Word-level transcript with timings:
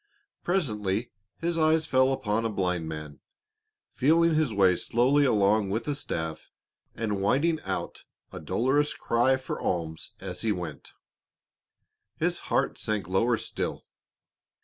Presently 0.43 1.11
his 1.37 1.59
eyes 1.59 1.85
fell 1.85 2.11
upon 2.11 2.43
a 2.43 2.49
blind 2.49 2.87
man, 2.89 3.19
feeling 3.93 4.33
his 4.33 4.51
way 4.51 4.75
slowly 4.75 5.25
along 5.25 5.69
with 5.69 5.87
a 5.87 5.93
staff 5.93 6.49
and 6.95 7.21
whining 7.21 7.59
out 7.65 8.05
a 8.31 8.39
dolorous 8.39 8.95
cry 8.95 9.37
for 9.37 9.61
alms 9.61 10.13
as 10.19 10.41
he 10.41 10.51
went. 10.51 10.93
His 12.17 12.39
heart 12.49 12.79
sank 12.79 13.07
lower 13.07 13.37
still. 13.37 13.85